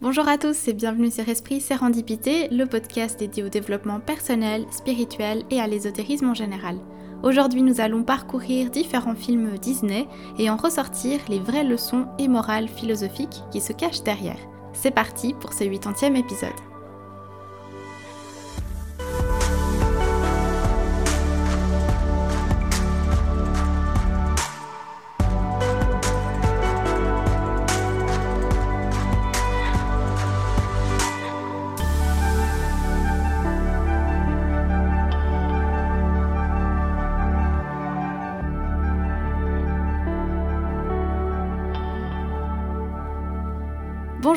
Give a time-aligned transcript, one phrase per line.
[0.00, 5.42] Bonjour à tous et bienvenue sur Esprit Sérendipité, le podcast dédié au développement personnel, spirituel
[5.50, 6.78] et à l'ésotérisme en général.
[7.24, 10.06] Aujourd'hui, nous allons parcourir différents films Disney
[10.38, 14.38] et en ressortir les vraies leçons et morales philosophiques qui se cachent derrière.
[14.72, 16.67] C'est parti pour ce 80e épisode.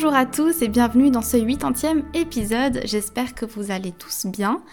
[0.03, 4.63] Bonjour à tous et bienvenue dans ce 80e épisode, j'espère que vous allez tous bien.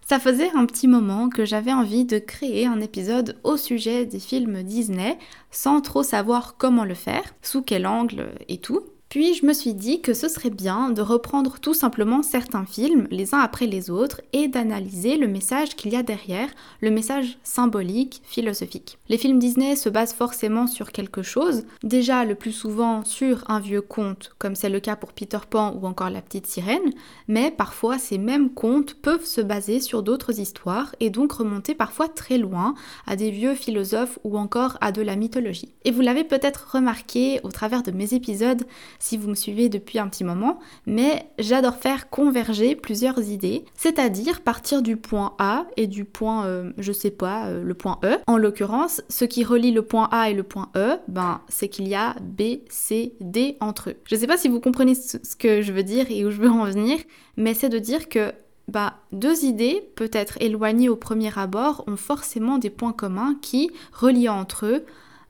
[0.00, 4.18] Ça faisait un petit moment que j'avais envie de créer un épisode au sujet des
[4.18, 5.18] films Disney
[5.50, 8.80] sans trop savoir comment le faire, sous quel angle et tout.
[9.08, 13.08] Puis je me suis dit que ce serait bien de reprendre tout simplement certains films
[13.10, 16.50] les uns après les autres et d'analyser le message qu'il y a derrière,
[16.82, 18.98] le message symbolique, philosophique.
[19.08, 23.60] Les films Disney se basent forcément sur quelque chose, déjà le plus souvent sur un
[23.60, 26.92] vieux conte, comme c'est le cas pour Peter Pan ou encore la petite sirène,
[27.28, 32.08] mais parfois ces mêmes contes peuvent se baser sur d'autres histoires et donc remonter parfois
[32.08, 32.74] très loin
[33.06, 35.72] à des vieux philosophes ou encore à de la mythologie.
[35.86, 38.66] Et vous l'avez peut-être remarqué au travers de mes épisodes,
[38.98, 44.40] si vous me suivez depuis un petit moment, mais j'adore faire converger plusieurs idées, c'est-à-dire
[44.40, 48.16] partir du point A et du point, euh, je sais pas, euh, le point E.
[48.26, 51.88] En l'occurrence, ce qui relie le point A et le point E, ben, c'est qu'il
[51.88, 53.96] y a B, C, D entre eux.
[54.04, 56.50] Je sais pas si vous comprenez ce que je veux dire et où je veux
[56.50, 56.98] en venir,
[57.36, 58.32] mais c'est de dire que
[58.68, 64.28] bah, deux idées, peut-être éloignées au premier abord, ont forcément des points communs qui, reliés
[64.28, 64.84] entre eux,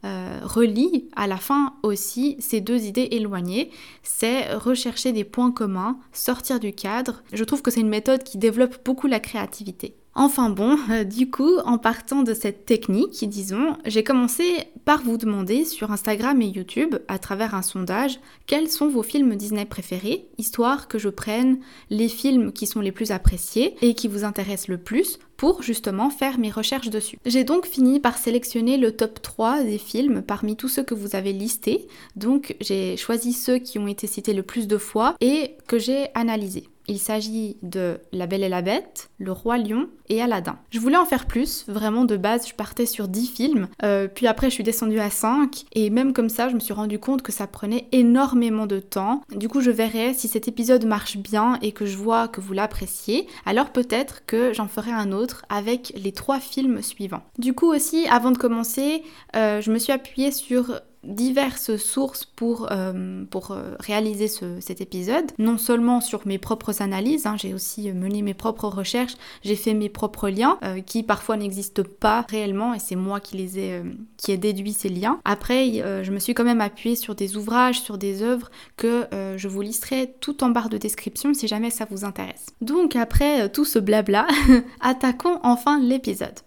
[0.04, 3.70] euh, relie à la fin aussi ces deux idées éloignées,
[4.02, 7.22] c'est rechercher des points communs, sortir du cadre.
[7.32, 9.96] Je trouve que c'est une méthode qui développe beaucoup la créativité.
[10.20, 14.42] Enfin bon, euh, du coup, en partant de cette technique, disons, j'ai commencé
[14.84, 19.36] par vous demander sur Instagram et YouTube, à travers un sondage, quels sont vos films
[19.36, 24.08] Disney préférés, histoire que je prenne les films qui sont les plus appréciés et qui
[24.08, 27.20] vous intéressent le plus pour justement faire mes recherches dessus.
[27.24, 31.14] J'ai donc fini par sélectionner le top 3 des films parmi tous ceux que vous
[31.14, 31.86] avez listés,
[32.16, 36.08] donc j'ai choisi ceux qui ont été cités le plus de fois et que j'ai
[36.14, 36.68] analysés.
[36.88, 40.58] Il s'agit de La Belle et la Bête, Le Roi Lion et Aladdin.
[40.70, 44.26] Je voulais en faire plus, vraiment de base je partais sur 10 films, euh, puis
[44.26, 47.20] après je suis descendue à 5 et même comme ça je me suis rendu compte
[47.20, 49.20] que ça prenait énormément de temps.
[49.36, 52.54] Du coup je verrai si cet épisode marche bien et que je vois que vous
[52.54, 57.22] l'appréciez, alors peut-être que j'en ferai un autre avec les trois films suivants.
[57.38, 59.02] Du coup aussi avant de commencer,
[59.36, 65.30] euh, je me suis appuyée sur diverses sources pour, euh, pour euh, réaliser cet épisode.
[65.38, 69.74] Non seulement sur mes propres analyses, hein, j'ai aussi mené mes propres recherches, j'ai fait
[69.74, 73.82] mes propres liens euh, qui parfois n'existent pas réellement et c'est moi qui les ai,
[74.16, 75.20] qui ai déduit ces liens.
[75.24, 79.06] Après, je me suis quand même appuyée sur des ouvrages, sur des œuvres que
[79.36, 82.46] je vous listerai tout en barre de description si jamais ça vous intéresse.
[82.60, 84.26] Donc après tout ce blabla,
[84.80, 86.40] attaquons enfin l'épisode.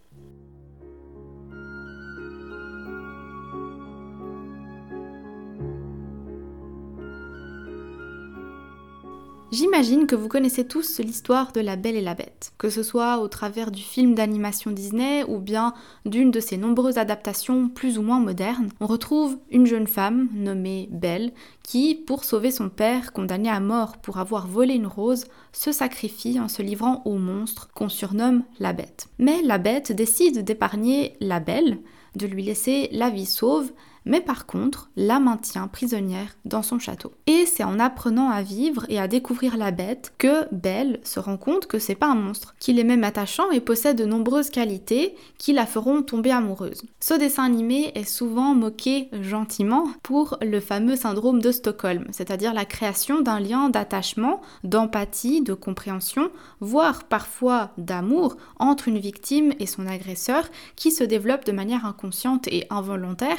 [9.52, 13.20] J'imagine que vous connaissez tous l'histoire de La Belle et la Bête, que ce soit
[13.20, 15.74] au travers du film d'animation Disney ou bien
[16.06, 18.70] d'une de ses nombreuses adaptations plus ou moins modernes.
[18.80, 23.98] On retrouve une jeune femme nommée Belle qui, pour sauver son père condamné à mort
[23.98, 28.72] pour avoir volé une rose, se sacrifie en se livrant au monstre qu'on surnomme la
[28.72, 29.10] Bête.
[29.20, 31.80] Mais la Bête décide d'épargner la Belle,
[32.16, 33.74] de lui laisser la vie sauve
[34.06, 37.14] mais par contre la maintient prisonnière dans son château.
[37.28, 41.38] Et c'est en apprenant à vivre et à découvrir la bête que Belle se rend
[41.38, 45.16] compte que c'est pas un monstre, qu'il est même attachant et possède de nombreuses qualités
[45.38, 46.84] qui la feront tomber amoureuse.
[47.00, 52.66] Ce dessin animé est souvent moqué gentiment pour le fameux syndrome de Stockholm, c'est-à-dire la
[52.66, 59.88] création d'un lien d'attachement, d'empathie, de compréhension, voire parfois d'amour entre une victime et son
[59.88, 63.38] agresseur qui se développe de manière inconsciente et involontaire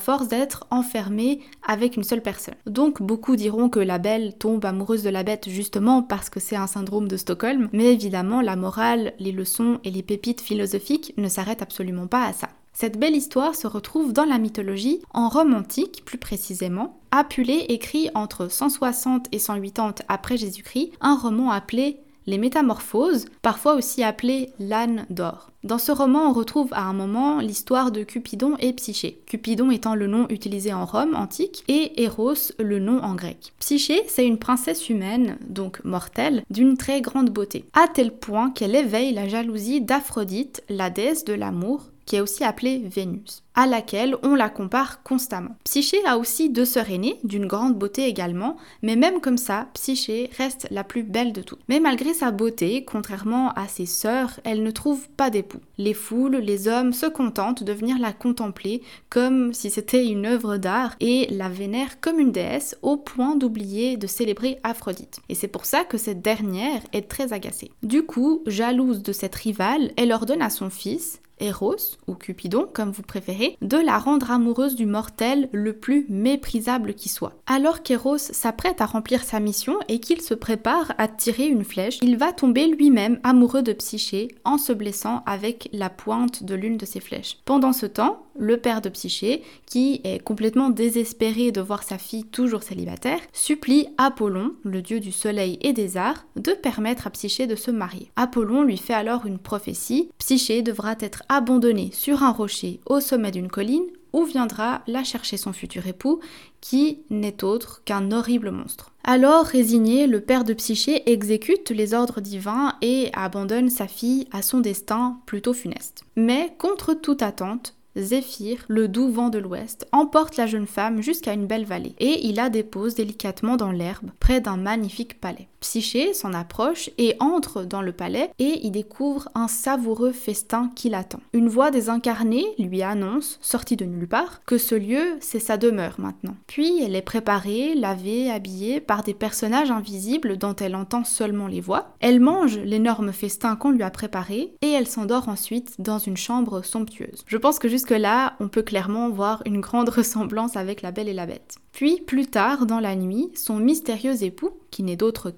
[0.00, 2.56] force d'être enfermée avec une seule personne.
[2.66, 6.56] Donc beaucoup diront que la belle tombe amoureuse de la bête justement parce que c'est
[6.56, 11.28] un syndrome de Stockholm, mais évidemment la morale, les leçons et les pépites philosophiques ne
[11.28, 12.48] s'arrêtent absolument pas à ça.
[12.72, 16.98] Cette belle histoire se retrouve dans la mythologie, en Rome antique plus précisément.
[17.10, 22.00] Apulée écrit entre 160 et 180 après Jésus-Christ un roman appelé
[22.38, 25.50] Métamorphoses, parfois aussi appelées l'âne d'or.
[25.62, 29.20] Dans ce roman, on retrouve à un moment l'histoire de Cupidon et Psyché.
[29.26, 33.52] Cupidon étant le nom utilisé en Rome antique et Eros le nom en grec.
[33.58, 38.74] Psyché, c'est une princesse humaine, donc mortelle, d'une très grande beauté, à tel point qu'elle
[38.74, 44.16] éveille la jalousie d'Aphrodite, la déesse de l'amour, qui est aussi appelée Vénus, à laquelle
[44.24, 45.54] on la compare constamment.
[45.62, 50.28] Psyché a aussi deux sœurs aînées, d'une grande beauté également, mais même comme ça, Psyché
[50.36, 51.60] reste la plus belle de toutes.
[51.68, 55.60] Mais malgré sa beauté, contrairement à ses sœurs, elle ne trouve pas d'époux.
[55.78, 60.56] Les foules, les hommes se contentent de venir la contempler comme si c'était une œuvre
[60.56, 65.20] d'art et la vénèrent comme une déesse au point d'oublier de célébrer Aphrodite.
[65.28, 67.70] Et c'est pour ça que cette dernière est très agacée.
[67.84, 72.90] Du coup, jalouse de cette rivale, elle ordonne à son fils, Eros, ou Cupidon comme
[72.90, 77.34] vous préférez, de la rendre amoureuse du mortel le plus méprisable qui soit.
[77.46, 81.98] Alors qu'Eros s'apprête à remplir sa mission et qu'il se prépare à tirer une flèche,
[82.02, 86.76] il va tomber lui-même amoureux de Psyché en se blessant avec la pointe de l'une
[86.76, 87.38] de ses flèches.
[87.44, 92.24] Pendant ce temps, le père de Psyché, qui est complètement désespéré de voir sa fille
[92.24, 97.46] toujours célibataire, supplie Apollon, le dieu du soleil et des arts, de permettre à Psyché
[97.46, 98.10] de se marier.
[98.16, 103.30] Apollon lui fait alors une prophétie, Psyché devra être abandonnée sur un rocher au sommet
[103.30, 106.18] d'une colline où viendra la chercher son futur époux,
[106.60, 108.92] qui n'est autre qu'un horrible monstre.
[109.04, 114.42] Alors, résigné, le père de Psyché exécute les ordres divins et abandonne sa fille à
[114.42, 116.02] son destin plutôt funeste.
[116.16, 121.32] Mais, contre toute attente, Zéphyr, le doux vent de l'ouest, emporte la jeune femme jusqu'à
[121.32, 125.48] une belle vallée et il la dépose délicatement dans l'herbe près d'un magnifique palais.
[125.60, 130.88] Psyché s'en approche et entre dans le palais et y découvre un savoureux festin qui
[130.88, 131.20] l'attend.
[131.32, 135.96] Une voix désincarnée lui annonce, sortie de nulle part, que ce lieu, c'est sa demeure
[135.98, 136.34] maintenant.
[136.46, 141.60] Puis elle est préparée, lavée, habillée par des personnages invisibles dont elle entend seulement les
[141.60, 141.94] voix.
[142.00, 146.64] Elle mange l'énorme festin qu'on lui a préparé et elle s'endort ensuite dans une chambre
[146.64, 147.24] somptueuse.
[147.26, 151.14] Je pense que jusque-là, on peut clairement voir une grande ressemblance avec la Belle et
[151.14, 151.56] la Bête.
[151.72, 155.30] Puis, plus tard, dans la nuit, son mystérieux époux, qui n'est d'autre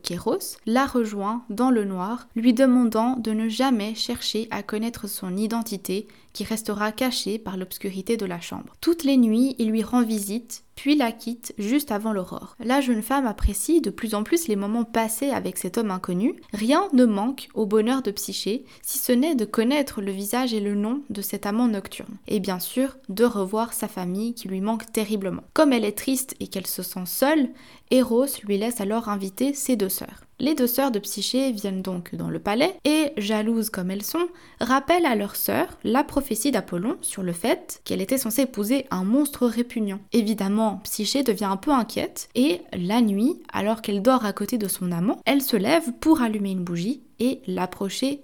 [0.67, 6.09] la rejoint dans le noir, lui demandant de ne jamais chercher à connaître son identité
[6.33, 8.75] qui restera cachée par l'obscurité de la chambre.
[8.81, 12.57] Toutes les nuits, il lui rend visite, puis la quitte juste avant l'aurore.
[12.59, 16.37] La jeune femme apprécie de plus en plus les moments passés avec cet homme inconnu.
[16.53, 20.61] Rien ne manque au bonheur de Psyché, si ce n'est de connaître le visage et
[20.61, 22.17] le nom de cet amant nocturne.
[22.27, 25.45] Et bien sûr, de revoir sa famille qui lui manque terriblement.
[25.53, 27.51] Comme elle est triste et qu'elle se sent seule,
[27.93, 30.25] Eros lui laisse alors inviter ses deux sœurs.
[30.41, 34.27] Les deux sœurs de Psyché viennent donc dans le palais et, jalouses comme elles sont,
[34.61, 39.05] rappellent à leur sœur la prophétie d'Apollon sur le fait qu'elle était censée épouser un
[39.05, 40.01] monstre répugnant.
[40.13, 44.69] Évidemment, Psyché devient un peu inquiète et, la nuit, alors qu'elle dort à côté de
[44.69, 48.23] son amant, elle se lève pour allumer une bougie et l'approcher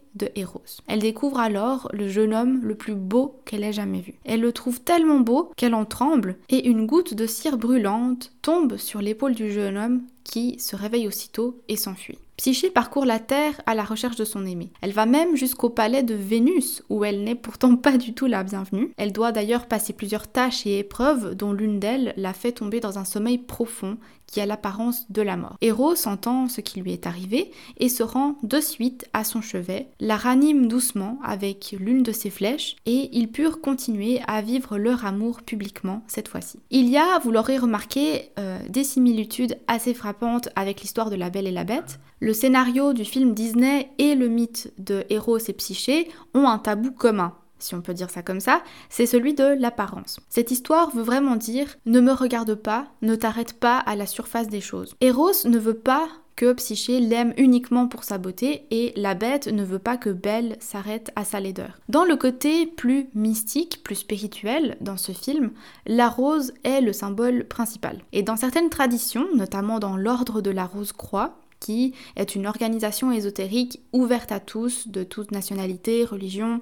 [0.87, 4.15] Elle découvre alors le jeune homme le plus beau qu'elle ait jamais vu.
[4.25, 8.77] Elle le trouve tellement beau qu'elle en tremble et une goutte de cire brûlante tombe
[8.77, 12.19] sur l'épaule du jeune homme qui se réveille aussitôt et s'enfuit.
[12.39, 14.71] Psyché parcourt la Terre à la recherche de son aimé.
[14.81, 18.45] Elle va même jusqu'au palais de Vénus, où elle n'est pourtant pas du tout la
[18.45, 18.93] bienvenue.
[18.97, 22.97] Elle doit d'ailleurs passer plusieurs tâches et épreuves, dont l'une d'elles la fait tomber dans
[22.97, 25.57] un sommeil profond qui a l'apparence de la mort.
[25.61, 29.89] Héros entend ce qui lui est arrivé et se rend de suite à son chevet,
[29.99, 35.05] la ranime doucement avec l'une de ses flèches et ils purent continuer à vivre leur
[35.05, 36.61] amour publiquement cette fois-ci.
[36.71, 41.31] Il y a, vous l'aurez remarqué, euh, des similitudes assez frappantes avec l'histoire de La
[41.31, 41.99] Belle et la Bête.
[42.21, 46.91] Le scénario du film Disney et le mythe de Héros et Psyché ont un tabou
[46.91, 50.21] commun si on peut dire ça comme ça, c'est celui de l'apparence.
[50.29, 54.49] Cette histoire veut vraiment dire ne me regarde pas, ne t'arrête pas à la surface
[54.49, 54.95] des choses.
[55.01, 59.65] Eros ne veut pas que Psyché l'aime uniquement pour sa beauté et la bête ne
[59.65, 61.81] veut pas que Belle s'arrête à sa laideur.
[61.89, 65.51] Dans le côté plus mystique, plus spirituel dans ce film,
[65.85, 67.99] la rose est le symbole principal.
[68.13, 73.13] Et dans certaines traditions, notamment dans l'ordre de la rose croix, qui est une organisation
[73.13, 76.61] ésotérique ouverte à tous, de toute nationalité, religion,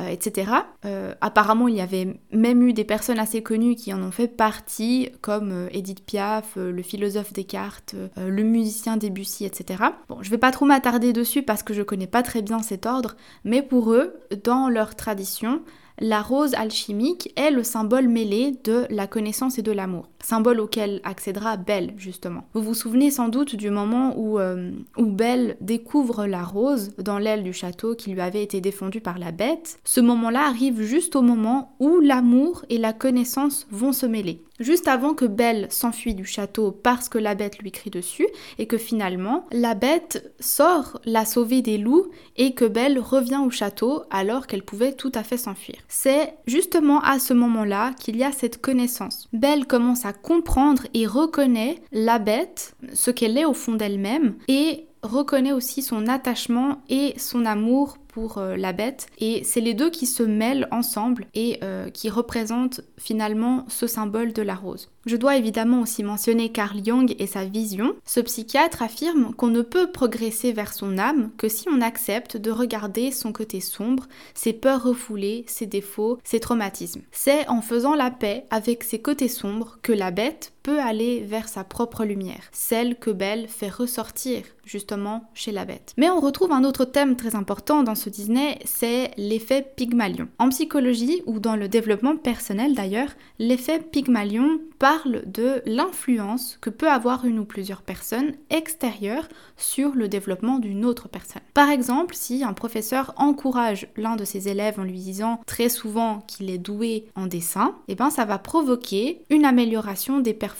[0.00, 0.52] euh, etc.
[0.84, 4.28] Euh, apparemment, il y avait même eu des personnes assez connues qui en ont fait
[4.28, 9.84] partie, comme euh, Edith Piaf, le philosophe Descartes, le musicien Debussy, etc.
[10.08, 12.86] Bon, je vais pas trop m'attarder dessus parce que je connais pas très bien cet
[12.86, 14.14] ordre, mais pour eux,
[14.44, 15.62] dans leur tradition,
[16.00, 20.08] la rose alchimique est le symbole mêlé de la connaissance et de l'amour.
[20.20, 22.44] symbole auquel accédera Belle justement.
[22.54, 27.18] Vous vous souvenez sans doute du moment où, euh, où Belle découvre la rose dans
[27.18, 29.78] l'aile du château qui lui avait été défendue par la bête.
[29.84, 34.88] Ce moment-là arrive juste au moment où l'amour et la connaissance vont se mêler juste
[34.88, 38.26] avant que Belle s'enfuit du château parce que la bête lui crie dessus,
[38.58, 43.50] et que finalement la bête sort la sauver des loups et que Belle revient au
[43.50, 45.76] château alors qu'elle pouvait tout à fait s'enfuir.
[45.88, 49.28] C'est justement à ce moment-là qu'il y a cette connaissance.
[49.32, 54.86] Belle commence à comprendre et reconnaît la bête, ce qu'elle est au fond d'elle-même, et
[55.02, 57.96] reconnaît aussi son attachement et son amour
[58.38, 59.06] euh, la bête.
[59.18, 64.32] Et c'est les deux qui se mêlent ensemble et euh, qui représentent finalement ce symbole
[64.32, 64.90] de la rose.
[65.06, 67.94] Je dois évidemment aussi mentionner Carl Jung et sa vision.
[68.04, 72.50] Ce psychiatre affirme qu'on ne peut progresser vers son âme que si on accepte de
[72.50, 77.02] regarder son côté sombre, ses peurs refoulées, ses défauts, ses traumatismes.
[77.10, 81.48] C'est en faisant la paix avec ses côtés sombres que la bête peut aller vers
[81.48, 85.94] sa propre lumière, celle que Belle fait ressortir justement chez la bête.
[85.96, 90.28] Mais on retrouve un autre thème très important dans ce Disney, c'est l'effet Pygmalion.
[90.38, 93.08] En psychologie ou dans le développement personnel d'ailleurs,
[93.38, 100.06] l'effet Pygmalion parle de l'influence que peut avoir une ou plusieurs personnes extérieures sur le
[100.06, 101.40] développement d'une autre personne.
[101.54, 106.20] Par exemple, si un professeur encourage l'un de ses élèves en lui disant très souvent
[106.26, 110.57] qu'il est doué en dessin, eh ben ça va provoquer une amélioration des performances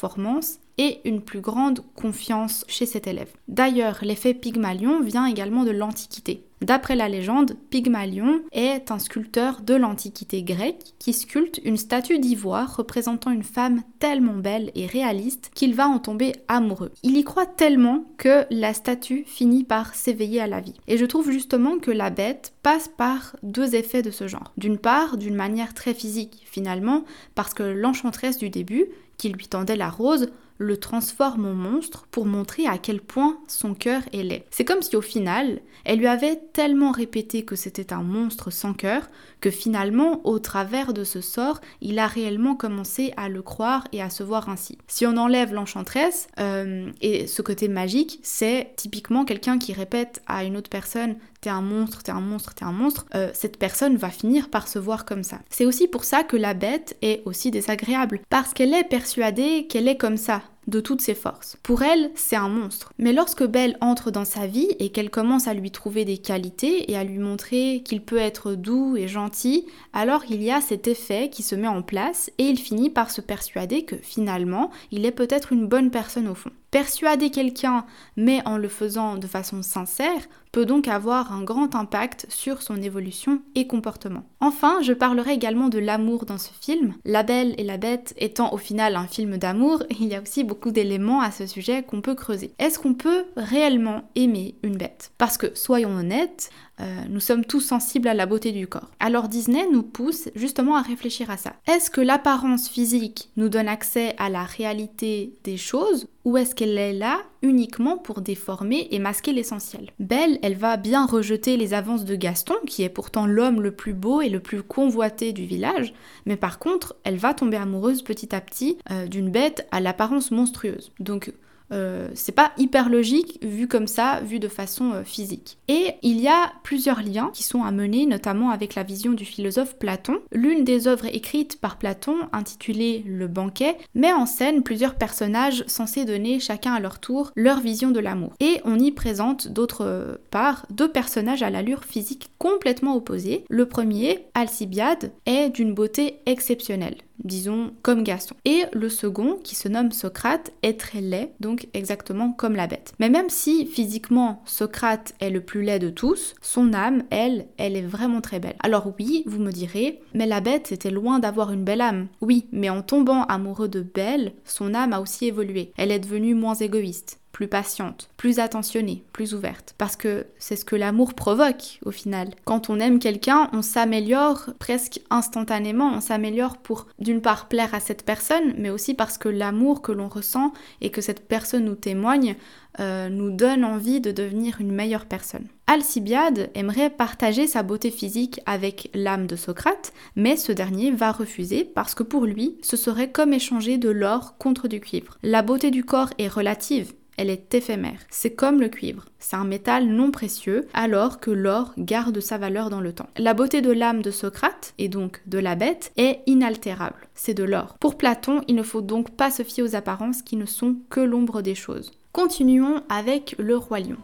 [0.78, 3.32] et une plus grande confiance chez cet élève.
[3.48, 6.44] D'ailleurs, l'effet Pygmalion vient également de l'Antiquité.
[6.60, 12.76] D'après la légende, Pygmalion est un sculpteur de l'Antiquité grecque qui sculpte une statue d'ivoire
[12.76, 16.90] représentant une femme tellement belle et réaliste qu'il va en tomber amoureux.
[17.04, 20.74] Il y croit tellement que la statue finit par s'éveiller à la vie.
[20.88, 24.52] Et je trouve justement que la bête passe par deux effets de ce genre.
[24.56, 27.04] D'une part, d'une manière très physique finalement,
[27.36, 28.86] parce que l'enchanteresse du début,
[29.18, 33.74] qui lui tendait la rose, le transforme en monstre pour montrer à quel point son
[33.74, 34.44] cœur est laid.
[34.50, 38.74] C'est comme si au final, elle lui avait tellement répété que c'était un monstre sans
[38.74, 39.08] cœur
[39.40, 44.02] que finalement, au travers de ce sort, il a réellement commencé à le croire et
[44.02, 44.78] à se voir ainsi.
[44.86, 50.44] Si on enlève l'enchanteresse euh, et ce côté magique, c'est typiquement quelqu'un qui répète à
[50.44, 53.96] une autre personne t'es un monstre, t'es un monstre, t'es un monstre, euh, cette personne
[53.96, 55.38] va finir par se voir comme ça.
[55.50, 59.88] C'est aussi pour ça que la bête est aussi désagréable, parce qu'elle est persuadée qu'elle
[59.88, 61.56] est comme ça, de toutes ses forces.
[61.62, 62.92] Pour elle, c'est un monstre.
[62.98, 66.90] Mais lorsque Belle entre dans sa vie et qu'elle commence à lui trouver des qualités
[66.90, 70.86] et à lui montrer qu'il peut être doux et gentil, alors il y a cet
[70.86, 75.06] effet qui se met en place et il finit par se persuader que finalement, il
[75.06, 76.50] est peut-être une bonne personne au fond.
[76.70, 82.26] Persuader quelqu'un, mais en le faisant de façon sincère, peut donc avoir un grand impact
[82.28, 84.24] sur son évolution et comportement.
[84.40, 86.94] Enfin, je parlerai également de l'amour dans ce film.
[87.04, 90.44] La Belle et la Bête étant au final un film d'amour, il y a aussi
[90.44, 92.52] beaucoup d'éléments à ce sujet qu'on peut creuser.
[92.58, 95.12] Est-ce qu'on peut réellement aimer une bête?
[95.18, 98.90] Parce que, soyons honnêtes, euh, nous sommes tous sensibles à la beauté du corps.
[99.00, 101.54] Alors Disney nous pousse justement à réfléchir à ça.
[101.66, 106.76] Est-ce que l'apparence physique nous donne accès à la réalité des choses ou est-ce qu'elle
[106.76, 109.90] est là uniquement pour déformer et masquer l'essentiel?
[109.98, 113.94] Belle, elle va bien rejeter les avances de Gaston, qui est pourtant l'homme le plus
[113.94, 115.94] beau et le plus convoité du village,
[116.26, 120.30] mais par contre, elle va tomber amoureuse petit à petit euh, d'une bête à l'apparence
[120.30, 120.92] monstrueuse.
[121.00, 121.32] Donc
[121.72, 125.58] euh, c'est pas hyper logique vu comme ça, vu de façon euh, physique.
[125.68, 129.24] Et il y a plusieurs liens qui sont à mener, notamment avec la vision du
[129.24, 130.18] philosophe Platon.
[130.32, 136.04] L'une des œuvres écrites par Platon, intitulée Le banquet, met en scène plusieurs personnages censés
[136.04, 138.32] donner chacun à leur tour leur vision de l'amour.
[138.40, 143.44] Et on y présente d'autre part deux personnages à l'allure physique complètement opposée.
[143.48, 148.36] Le premier, Alcibiade, est d'une beauté exceptionnelle disons comme Gaston.
[148.44, 151.32] Et le second, qui se nomme Socrate, est très laid,
[151.74, 152.94] exactement comme la bête.
[152.98, 157.76] Mais même si physiquement Socrate est le plus laid de tous, son âme, elle, elle
[157.76, 158.56] est vraiment très belle.
[158.60, 162.08] Alors oui, vous me direz, mais la bête était loin d'avoir une belle âme.
[162.20, 165.72] Oui, mais en tombant amoureux de Belle, son âme a aussi évolué.
[165.76, 169.74] Elle est devenue moins égoïste plus patiente, plus attentionnée, plus ouverte.
[169.78, 172.30] Parce que c'est ce que l'amour provoque au final.
[172.44, 177.80] Quand on aime quelqu'un, on s'améliore presque instantanément, on s'améliore pour d'une part plaire à
[177.80, 181.74] cette personne, mais aussi parce que l'amour que l'on ressent et que cette personne nous
[181.74, 182.36] témoigne
[182.80, 185.48] euh, nous donne envie de devenir une meilleure personne.
[185.66, 191.64] Alcibiade aimerait partager sa beauté physique avec l'âme de Socrate, mais ce dernier va refuser
[191.64, 195.18] parce que pour lui, ce serait comme échanger de l'or contre du cuivre.
[195.22, 198.00] La beauté du corps est relative, elle est éphémère.
[198.08, 199.04] C'est comme le cuivre.
[199.18, 203.10] C'est un métal non précieux, alors que l'or garde sa valeur dans le temps.
[203.18, 207.08] La beauté de l'âme de Socrate, et donc de la bête, est inaltérable.
[207.14, 207.76] C'est de l'or.
[207.80, 211.00] Pour Platon, il ne faut donc pas se fier aux apparences qui ne sont que
[211.00, 211.90] l'ombre des choses.
[212.12, 213.98] Continuons avec le roi lion.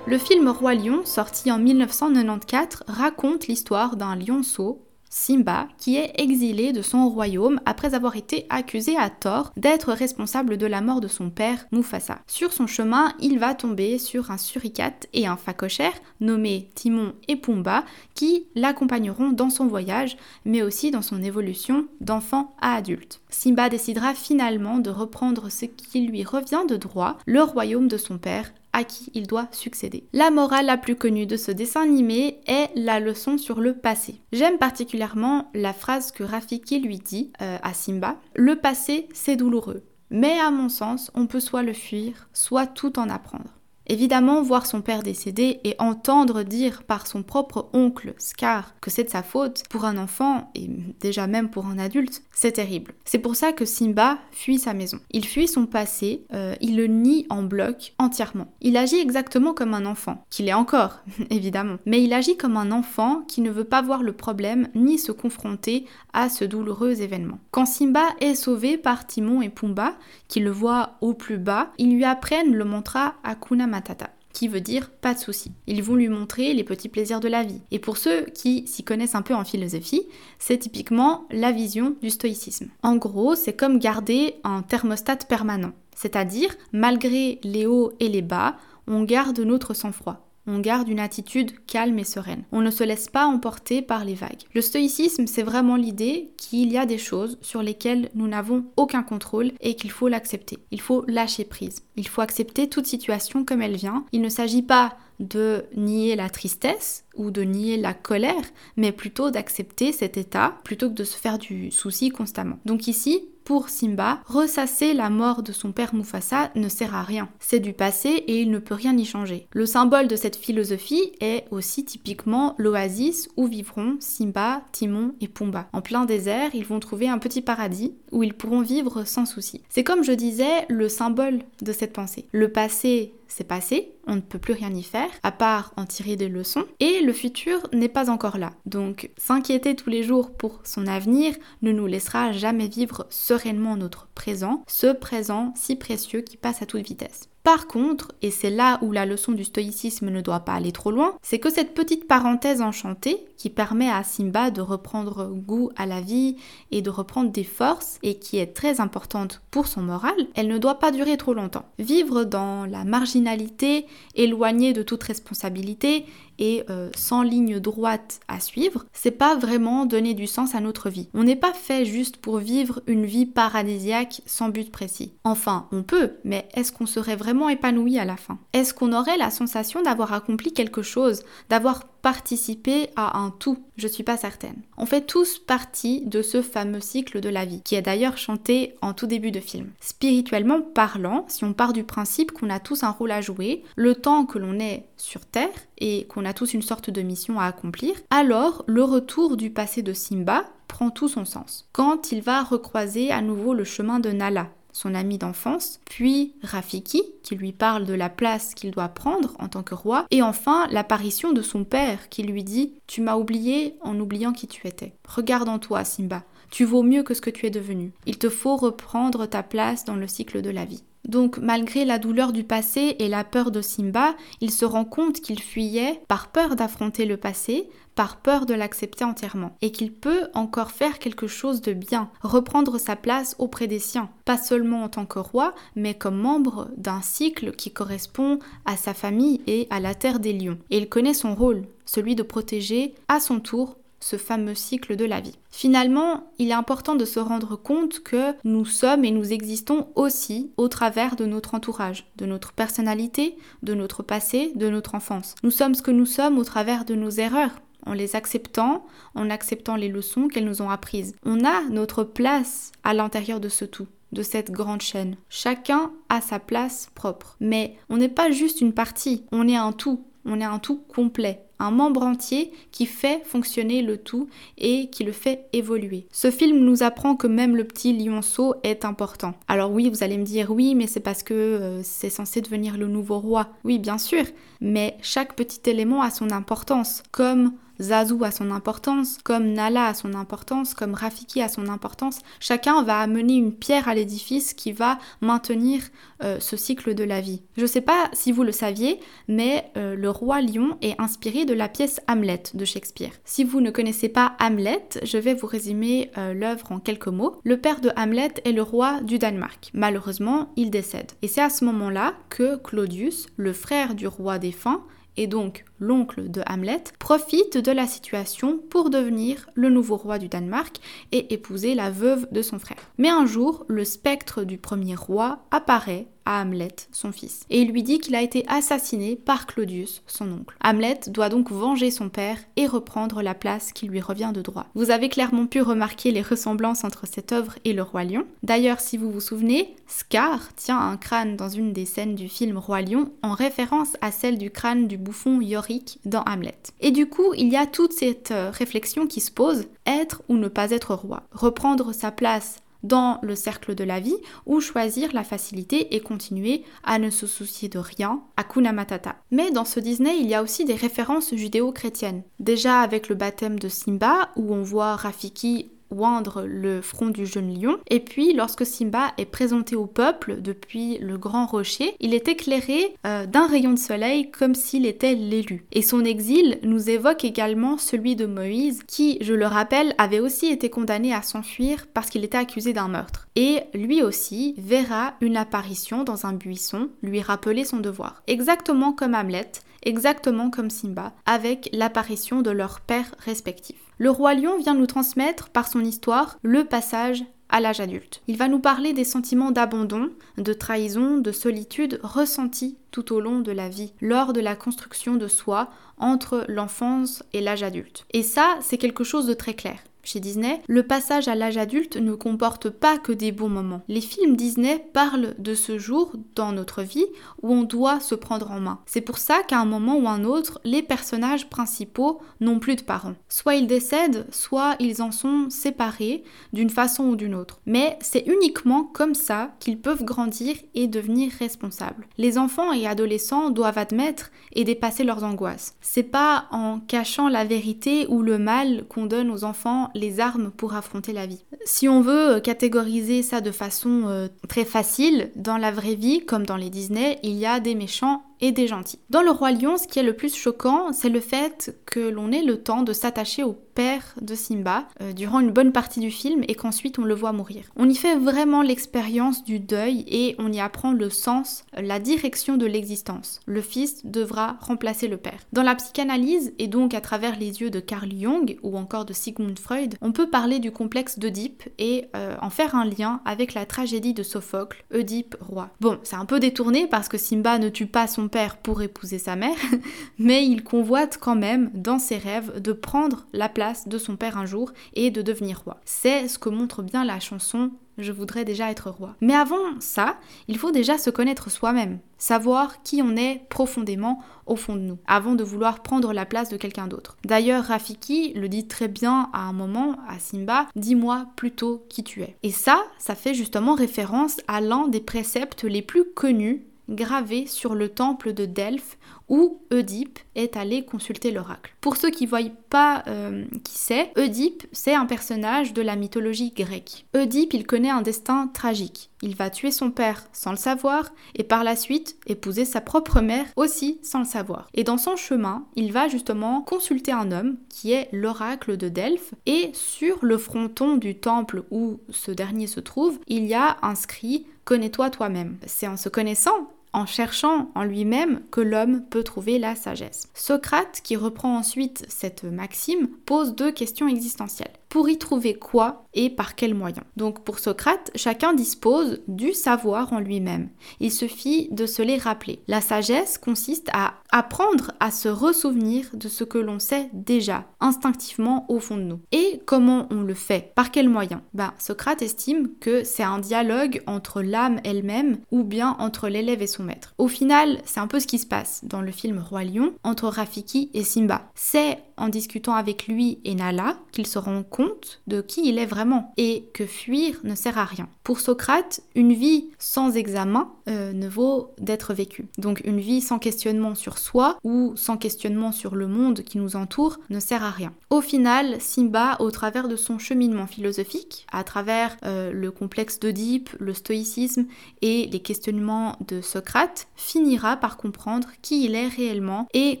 [0.10, 6.72] Le film Roi Lion, sorti en 1994, raconte l'histoire d'un lionceau Simba, qui est exilé
[6.72, 11.06] de son royaume après avoir été accusé à tort d'être responsable de la mort de
[11.06, 12.18] son père Mufasa.
[12.26, 17.36] Sur son chemin, il va tomber sur un suricate et un facochère nommés Timon et
[17.36, 17.84] Pumba
[18.16, 23.20] qui l'accompagneront dans son voyage, mais aussi dans son évolution d'enfant à adulte.
[23.28, 28.18] Simba décidera finalement de reprendre ce qui lui revient de droit, le royaume de son
[28.18, 30.04] père, à qui il doit succéder.
[30.12, 34.20] La morale la plus connue de ce dessin animé est la leçon sur le passé.
[34.32, 39.82] J'aime particulièrement la phrase que Rafiki lui dit euh, à Simba Le passé, c'est douloureux.
[40.10, 43.60] Mais à mon sens, on peut soit le fuir, soit tout en apprendre.
[43.90, 49.02] Évidemment, voir son père décédé et entendre dire par son propre oncle Scar que c'est
[49.02, 50.68] de sa faute pour un enfant et
[51.00, 52.94] déjà même pour un adulte, c'est terrible.
[53.04, 54.98] C'est pour ça que Simba fuit sa maison.
[55.10, 58.50] Il fuit son passé, euh, il le nie en bloc entièrement.
[58.62, 62.72] Il agit exactement comme un enfant, qu'il est encore, évidemment, mais il agit comme un
[62.72, 67.40] enfant qui ne veut pas voir le problème ni se confronter à ce douloureux événement.
[67.50, 69.92] Quand Simba est sauvé par Timon et Pumba,
[70.26, 74.60] qui le voient au plus bas, ils lui apprennent le mantra Akuna Matata qui veut
[74.60, 75.52] dire pas de souci.
[75.66, 77.60] Ils vont lui montrer les petits plaisirs de la vie.
[77.70, 80.06] Et pour ceux qui s'y connaissent un peu en philosophie,
[80.38, 82.68] c'est typiquement la vision du stoïcisme.
[82.82, 85.72] En gros, c'est comme garder un thermostat permanent.
[85.94, 88.56] C'est-à-dire, malgré les hauts et les bas,
[88.86, 92.44] on garde notre sang-froid on garde une attitude calme et sereine.
[92.52, 94.44] On ne se laisse pas emporter par les vagues.
[94.54, 99.02] Le stoïcisme, c'est vraiment l'idée qu'il y a des choses sur lesquelles nous n'avons aucun
[99.02, 100.58] contrôle et qu'il faut l'accepter.
[100.70, 101.82] Il faut lâcher prise.
[101.96, 104.04] Il faut accepter toute situation comme elle vient.
[104.12, 108.42] Il ne s'agit pas de nier la tristesse ou de nier la colère,
[108.76, 112.58] mais plutôt d'accepter cet état plutôt que de se faire du souci constamment.
[112.64, 117.28] Donc ici, pour Simba, ressasser la mort de son père Mufasa ne sert à rien.
[117.40, 119.48] C'est du passé et il ne peut rien y changer.
[119.50, 125.68] Le symbole de cette philosophie est aussi typiquement l'oasis où vivront Simba, Timon et Pumba.
[125.72, 129.62] En plein désert, ils vont trouver un petit paradis où ils pourront vivre sans souci.
[129.68, 132.26] C'est comme je disais le symbole de cette pensée.
[132.30, 136.16] Le passé c'est passé, on ne peut plus rien y faire, à part en tirer
[136.16, 138.52] des leçons, et le futur n'est pas encore là.
[138.66, 144.08] Donc s'inquiéter tous les jours pour son avenir ne nous laissera jamais vivre sereinement notre
[144.14, 147.29] présent, ce présent si précieux qui passe à toute vitesse.
[147.42, 150.90] Par contre, et c'est là où la leçon du stoïcisme ne doit pas aller trop
[150.90, 155.86] loin, c'est que cette petite parenthèse enchantée qui permet à Simba de reprendre goût à
[155.86, 156.36] la vie
[156.70, 160.58] et de reprendre des forces et qui est très importante pour son moral, elle ne
[160.58, 161.64] doit pas durer trop longtemps.
[161.78, 166.04] Vivre dans la marginalité, éloigné de toute responsabilité
[166.40, 171.08] euh, sans ligne droite à suivre, c'est pas vraiment donner du sens à notre vie.
[171.14, 175.12] On n'est pas fait juste pour vivre une vie paradisiaque sans but précis.
[175.24, 178.38] Enfin, on peut, mais est-ce qu'on serait vraiment épanoui à la fin?
[178.52, 183.88] Est-ce qu'on aurait la sensation d'avoir accompli quelque chose, d'avoir participer à un tout Je
[183.88, 184.62] suis pas certaine.
[184.76, 188.74] On fait tous partie de ce fameux cycle de la vie, qui est d'ailleurs chanté
[188.82, 189.70] en tout début de film.
[189.80, 193.94] Spirituellement parlant, si on part du principe qu'on a tous un rôle à jouer, le
[193.94, 197.46] temps que l'on est sur Terre et qu'on a tous une sorte de mission à
[197.46, 201.68] accomplir, alors le retour du passé de Simba prend tout son sens.
[201.72, 207.02] Quand il va recroiser à nouveau le chemin de Nala, son ami d'enfance, puis Rafiki,
[207.22, 210.66] qui lui parle de la place qu'il doit prendre en tant que roi, et enfin
[210.70, 214.94] l'apparition de son père, qui lui dit Tu m'as oublié en oubliant qui tu étais.
[215.08, 217.92] Regarde en toi, Simba, tu vaux mieux que ce que tu es devenu.
[218.06, 220.82] Il te faut reprendre ta place dans le cycle de la vie.
[221.08, 225.20] Donc malgré la douleur du passé et la peur de Simba, il se rend compte
[225.20, 230.28] qu'il fuyait par peur d'affronter le passé, par peur de l'accepter entièrement, et qu'il peut
[230.34, 234.88] encore faire quelque chose de bien, reprendre sa place auprès des siens, pas seulement en
[234.88, 239.80] tant que roi, mais comme membre d'un cycle qui correspond à sa famille et à
[239.80, 240.58] la terre des lions.
[240.70, 245.04] Et il connaît son rôle, celui de protéger à son tour ce fameux cycle de
[245.04, 245.36] la vie.
[245.50, 250.50] Finalement, il est important de se rendre compte que nous sommes et nous existons aussi
[250.56, 255.34] au travers de notre entourage, de notre personnalité, de notre passé, de notre enfance.
[255.42, 259.30] Nous sommes ce que nous sommes au travers de nos erreurs, en les acceptant, en
[259.30, 261.14] acceptant les leçons qu'elles nous ont apprises.
[261.24, 265.16] On a notre place à l'intérieur de ce tout de cette grande chaîne.
[265.28, 267.36] Chacun a sa place propre.
[267.40, 270.04] Mais on n'est pas juste une partie, on est un tout.
[270.26, 275.02] on est un tout complet, un membre entier qui fait fonctionner le tout et qui
[275.02, 276.06] le fait évoluer.
[276.12, 279.32] Ce film nous apprend que même le petit lionceau est important.
[279.48, 282.76] Alors oui, vous allez me dire oui, mais c'est parce que euh, c'est censé devenir
[282.76, 283.48] le nouveau roi.
[283.64, 284.24] Oui, bien sûr,
[284.60, 289.94] mais chaque petit élément a son importance, comme Zazu a son importance, comme Nala a
[289.94, 292.20] son importance, comme Rafiki a son importance.
[292.38, 295.82] Chacun va amener une pierre à l'édifice qui va maintenir
[296.22, 297.42] euh, ce cycle de la vie.
[297.56, 301.44] Je ne sais pas si vous le saviez, mais euh, le roi lion est inspiré
[301.44, 303.12] de la pièce Hamlet de Shakespeare.
[303.24, 307.40] Si vous ne connaissez pas Hamlet, je vais vous résumer euh, l'œuvre en quelques mots.
[307.44, 309.70] Le père de Hamlet est le roi du Danemark.
[309.72, 311.12] Malheureusement, il décède.
[311.22, 314.82] Et c'est à ce moment-là que Claudius, le frère du roi défunt,
[315.16, 320.28] et donc l'oncle de Hamlet, profite de la situation pour devenir le nouveau roi du
[320.28, 320.76] Danemark
[321.10, 322.78] et épouser la veuve de son frère.
[322.98, 327.72] Mais un jour, le spectre du premier roi apparaît à Hamlet, son fils, et il
[327.72, 330.54] lui dit qu'il a été assassiné par Claudius, son oncle.
[330.62, 334.66] Hamlet doit donc venger son père et reprendre la place qui lui revient de droit.
[334.74, 338.26] Vous avez clairement pu remarquer les ressemblances entre cette œuvre et le roi lion.
[338.42, 342.58] D'ailleurs, si vous vous souvenez, Scar tient un crâne dans une des scènes du film
[342.58, 345.69] Roi Lion en référence à celle du crâne du bouffon Yorick
[346.04, 346.58] dans Hamlet.
[346.80, 350.36] Et du coup, il y a toute cette euh, réflexion qui se pose, être ou
[350.36, 355.12] ne pas être roi, reprendre sa place dans le cercle de la vie ou choisir
[355.12, 359.16] la facilité et continuer à ne se soucier de rien, à Matata.
[359.30, 362.22] Mais dans ce Disney, il y a aussi des références judéo-chrétiennes.
[362.38, 367.58] Déjà avec le baptême de Simba où on voit Rafiki oindre le front du jeune
[367.58, 367.78] lion.
[367.88, 372.94] Et puis, lorsque Simba est présenté au peuple depuis le grand rocher, il est éclairé
[373.06, 375.64] euh, d'un rayon de soleil comme s'il était l'élu.
[375.72, 380.46] Et son exil nous évoque également celui de Moïse, qui, je le rappelle, avait aussi
[380.46, 383.28] été condamné à s'enfuir parce qu'il était accusé d'un meurtre.
[383.36, 388.22] Et lui aussi verra une apparition dans un buisson lui rappeler son devoir.
[388.26, 389.50] Exactement comme Hamlet,
[389.82, 393.89] exactement comme Simba, avec l'apparition de leurs pères respectifs.
[394.00, 398.22] Le roi lion vient nous transmettre par son histoire le passage à l'âge adulte.
[398.28, 400.08] Il va nous parler des sentiments d'abandon,
[400.38, 405.16] de trahison, de solitude ressentis tout au long de la vie, lors de la construction
[405.16, 408.06] de soi entre l'enfance et l'âge adulte.
[408.14, 409.80] Et ça, c'est quelque chose de très clair.
[410.02, 413.82] Chez Disney, le passage à l'âge adulte ne comporte pas que des bons moments.
[413.88, 417.06] Les films Disney parlent de ce jour dans notre vie
[417.42, 418.80] où on doit se prendre en main.
[418.86, 422.82] C'est pour ça qu'à un moment ou un autre, les personnages principaux n'ont plus de
[422.82, 423.14] parents.
[423.28, 427.60] Soit ils décèdent, soit ils en sont séparés d'une façon ou d'une autre.
[427.66, 432.06] Mais c'est uniquement comme ça qu'ils peuvent grandir et devenir responsables.
[432.18, 435.74] Les enfants et adolescents doivent admettre et dépasser leurs angoisses.
[435.80, 440.50] C'est pas en cachant la vérité ou le mal qu'on donne aux enfants les armes
[440.50, 441.44] pour affronter la vie.
[441.64, 446.24] Si on veut euh, catégoriser ça de façon euh, très facile, dans la vraie vie,
[446.24, 448.98] comme dans les Disney, il y a des méchants et des gentils.
[449.10, 452.32] Dans le roi lion, ce qui est le plus choquant, c'est le fait que l'on
[452.32, 456.10] ait le temps de s'attacher au père de Simba euh, durant une bonne partie du
[456.10, 457.64] film et qu'ensuite on le voit mourir.
[457.76, 462.56] On y fait vraiment l'expérience du deuil et on y apprend le sens, la direction
[462.56, 463.40] de l'existence.
[463.46, 465.40] Le fils devra remplacer le père.
[465.52, 469.12] Dans la psychanalyse et donc à travers les yeux de Carl Jung ou encore de
[469.12, 473.54] Sigmund Freud, on peut parler du complexe d'Oedipe et euh, en faire un lien avec
[473.54, 475.70] la tragédie de Sophocle, Oedipe roi.
[475.80, 479.18] Bon, c'est un peu détourné parce que Simba ne tue pas son père pour épouser
[479.18, 479.56] sa mère,
[480.18, 484.38] mais il convoite quand même dans ses rêves de prendre la place de son père
[484.38, 485.80] un jour et de devenir roi.
[485.84, 489.14] C'est ce que montre bien la chanson je voudrais déjà être roi.
[489.20, 490.16] Mais avant ça,
[490.48, 494.98] il faut déjà se connaître soi-même, savoir qui on est profondément au fond de nous,
[495.06, 497.16] avant de vouloir prendre la place de quelqu'un d'autre.
[497.24, 502.22] D'ailleurs, Rafiki le dit très bien à un moment à Simba, dis-moi plutôt qui tu
[502.22, 502.36] es.
[502.42, 507.74] Et ça, ça fait justement référence à l'un des préceptes les plus connus gravé sur
[507.74, 508.98] le temple de Delphes
[509.28, 511.74] où Oedipe est allé consulter l'oracle.
[511.80, 515.94] Pour ceux qui ne voient pas euh, qui c'est, Oedipe, c'est un personnage de la
[515.94, 517.06] mythologie grecque.
[517.14, 519.10] Oedipe, il connaît un destin tragique.
[519.22, 523.20] Il va tuer son père sans le savoir et par la suite épouser sa propre
[523.20, 524.68] mère aussi sans le savoir.
[524.74, 529.34] Et dans son chemin, il va justement consulter un homme qui est l'oracle de Delphes
[529.46, 534.46] et sur le fronton du temple où ce dernier se trouve, il y a inscrit
[534.64, 535.56] Connais-toi toi-même.
[535.66, 540.28] C'est en se connaissant en cherchant en lui-même que l'homme peut trouver la sagesse.
[540.34, 544.79] Socrate, qui reprend ensuite cette maxime, pose deux questions existentielles.
[544.90, 550.12] Pour y trouver quoi et par quels moyens Donc pour Socrate, chacun dispose du savoir
[550.12, 550.68] en lui-même.
[550.98, 552.60] Il suffit de se les rappeler.
[552.66, 558.66] La sagesse consiste à apprendre à se ressouvenir de ce que l'on sait déjà, instinctivement
[558.68, 559.20] au fond de nous.
[559.30, 560.72] Et comment on le fait?
[560.74, 561.40] Par quels moyens?
[561.54, 566.66] Ben, Socrate estime que c'est un dialogue entre l'âme elle-même ou bien entre l'élève et
[566.66, 567.14] son maître.
[567.18, 570.26] Au final, c'est un peu ce qui se passe dans le film Roi Lion entre
[570.26, 571.42] Rafiki et Simba.
[571.54, 575.86] C'est en discutant avec lui et Nala qu'il se rend compte de qui il est
[575.86, 578.08] vraiment et que fuir ne sert à rien.
[578.22, 582.48] Pour Socrate, une vie sans examen euh, ne vaut d'être vécue.
[582.58, 586.76] Donc une vie sans questionnement sur soi ou sans questionnement sur le monde qui nous
[586.76, 587.92] entoure ne sert à rien.
[588.10, 593.70] Au final, Simba, au travers de son cheminement philosophique, à travers euh, le complexe d'Oedipe,
[593.78, 594.66] le stoïcisme
[595.00, 600.00] et les questionnements de Socrate, finira par comprendre qui il est réellement et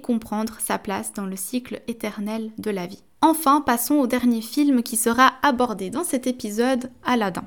[0.00, 2.09] comprendre sa place dans le cycle éternel
[2.58, 3.02] de la vie.
[3.22, 7.44] Enfin, passons au dernier film qui sera abordé dans cet épisode, Aladdin.